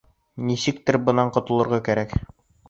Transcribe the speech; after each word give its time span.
Нисек 0.47 0.79
тә 0.87 0.95
бынан 1.09 1.29
ҡотолорға 1.37 1.81
кәрәк. 1.91 2.17